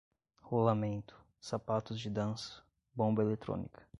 rolamento, 0.41 1.15
sapatos 1.39 1.99
de 1.99 2.09
dança, 2.09 2.63
bomba 2.91 3.21
eletrônica 3.21 3.83